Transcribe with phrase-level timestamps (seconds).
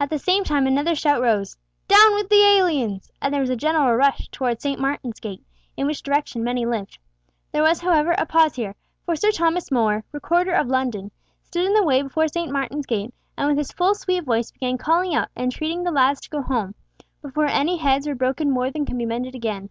[0.00, 3.54] At the same time another shout rose, "Down with the aliens!" and there was a
[3.54, 4.80] general rush towards St.
[4.80, 5.44] Martin's gate,
[5.76, 6.96] in which direction many lived.
[7.50, 11.10] There was, however, a pause here, for Sir Thomas More, Recorder of London,
[11.42, 12.50] stood in the way before St.
[12.50, 16.22] Martin's gate, and with his full sweet voice began calling out and entreating the lads
[16.22, 16.74] to go home,
[17.20, 19.68] before any heads were broken more than could be mended again.